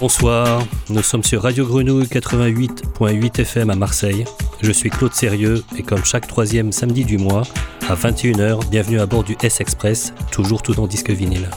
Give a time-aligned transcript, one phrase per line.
[0.00, 4.24] Bonsoir, nous sommes sur Radio Grenouille 88.8 FM à Marseille.
[4.62, 7.42] Je suis Claude Sérieux et comme chaque troisième samedi du mois,
[7.86, 11.50] à 21h, bienvenue à bord du S-Express, toujours tout en disque vinyle.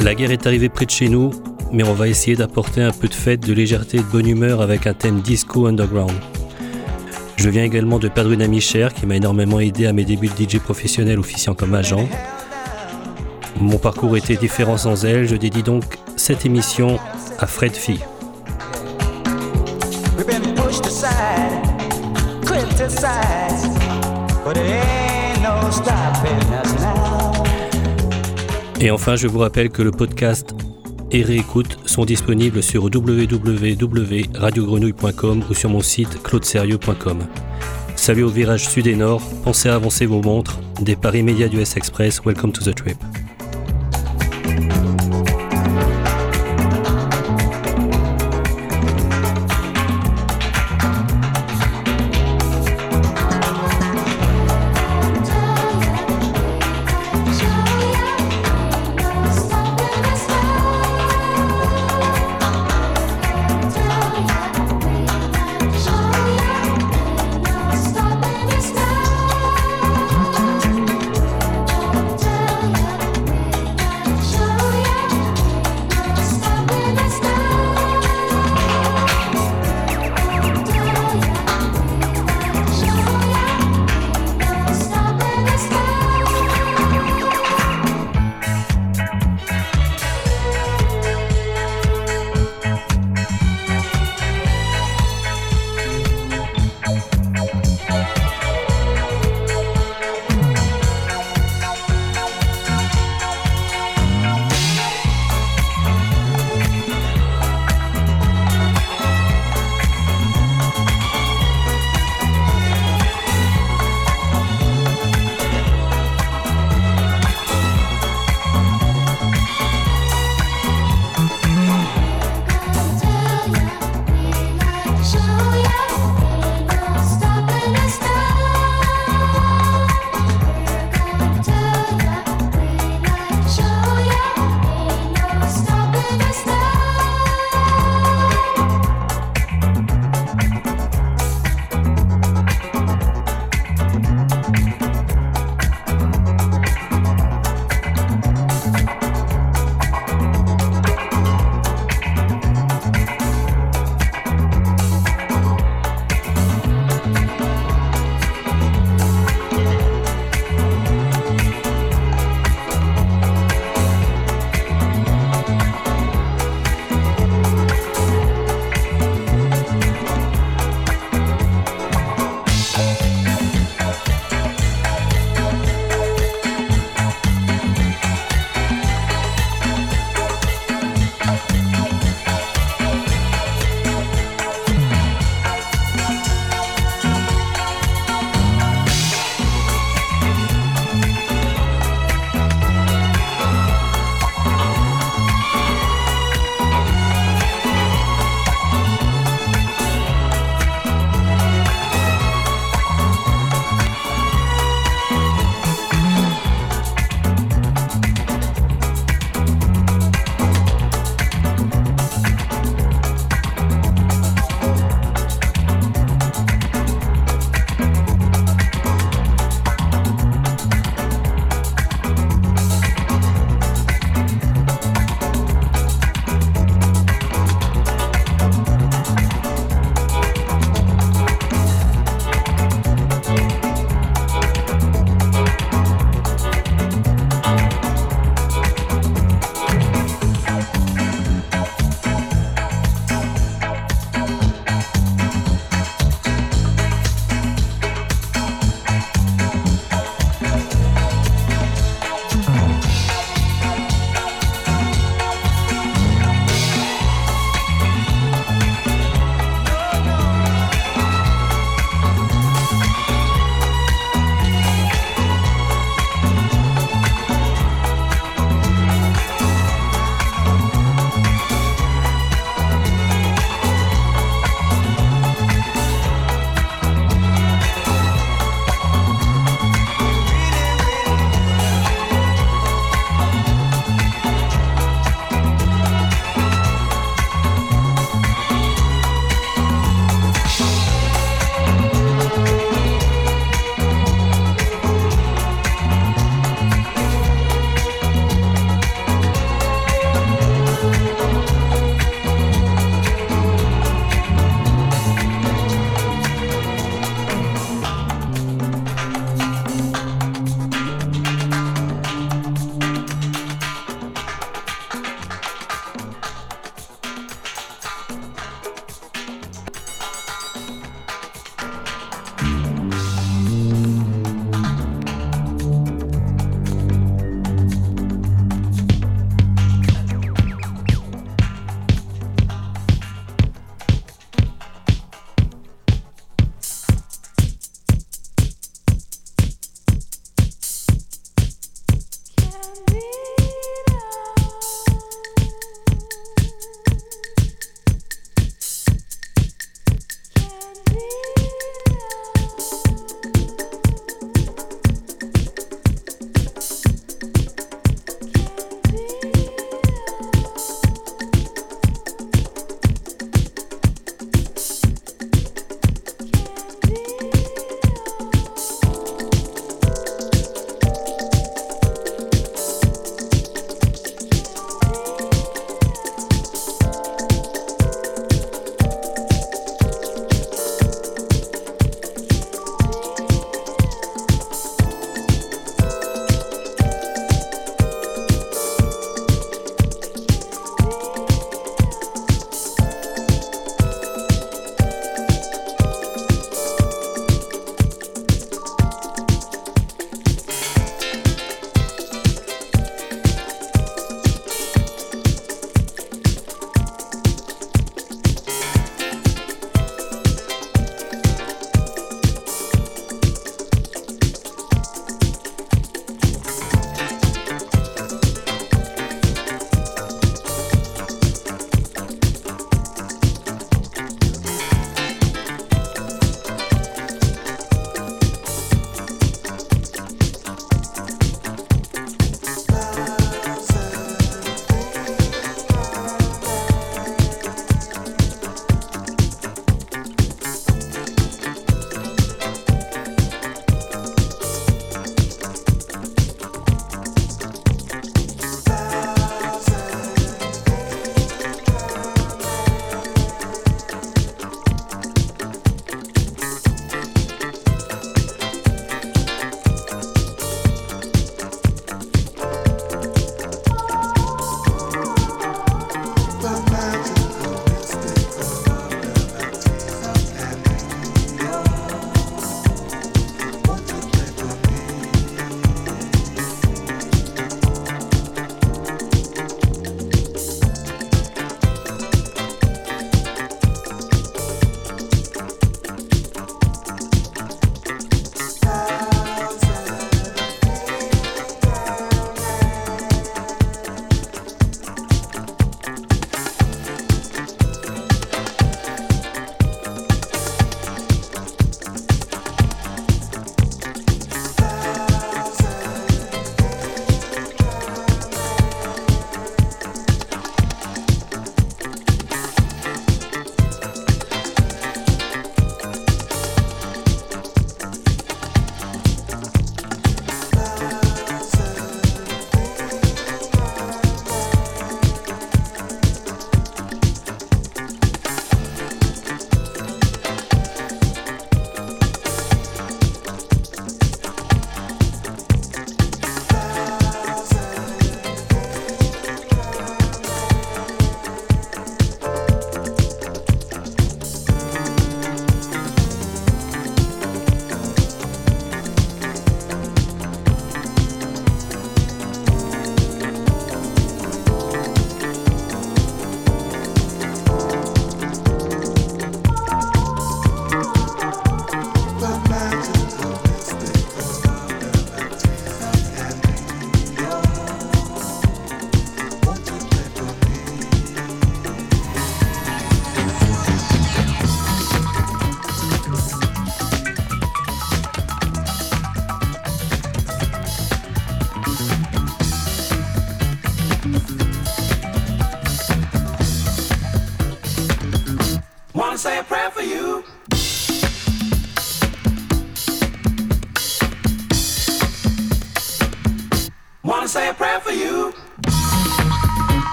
[0.00, 1.30] La guerre est arrivée près de chez nous,
[1.70, 4.60] mais on va essayer d'apporter un peu de fête, de légèreté et de bonne humeur
[4.60, 6.16] avec un thème disco underground.
[7.36, 10.28] Je viens également de perdre une amie chère qui m'a énormément aidé à mes débuts
[10.28, 12.08] de DJ professionnel officiant comme agent.
[13.60, 15.84] Mon parcours était différent sans elle, je dédie donc
[16.16, 16.98] cette émission
[17.38, 18.00] à Fred Fee.
[28.80, 30.54] Et enfin, je vous rappelle que le podcast
[31.10, 37.20] et réécoutes sont disponibles sur www.radiogrenouille.com ou sur mon site claudeserieux.com.
[37.96, 40.60] Salut au virage sud et nord, pensez à avancer vos montres.
[40.80, 42.96] Départ immédiat du S-Express, welcome to the trip.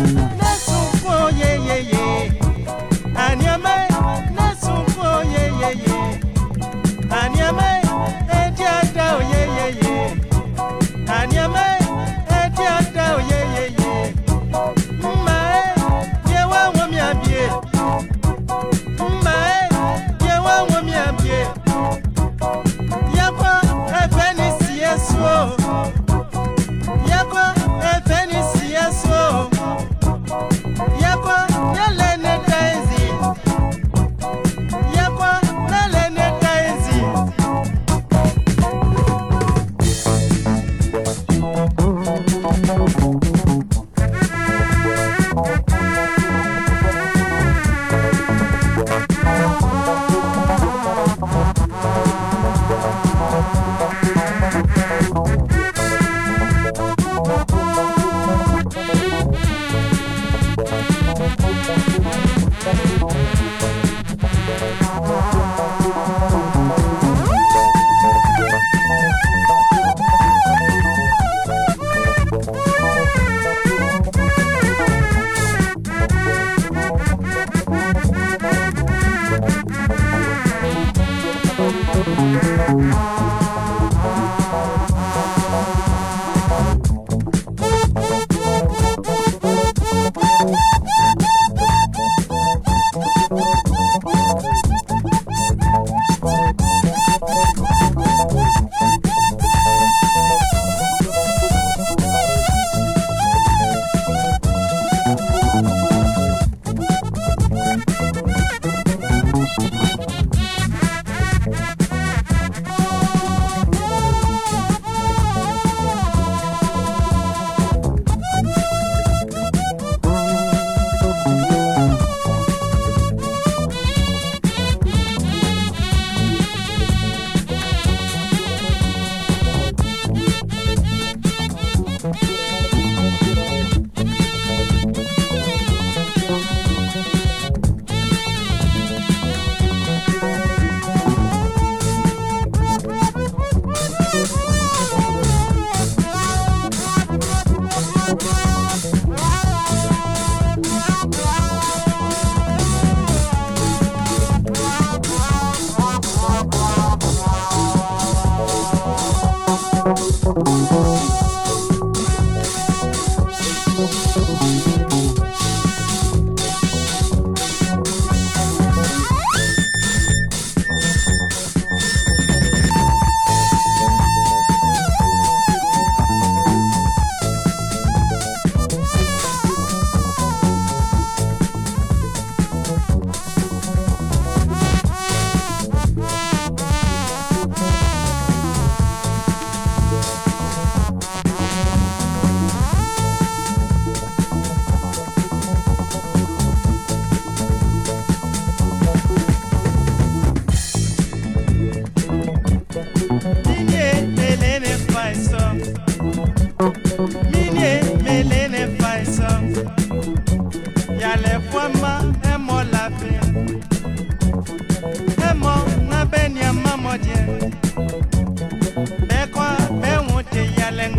[0.00, 0.29] China.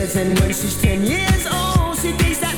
[0.00, 2.49] and when she's ten years old, she thinks that.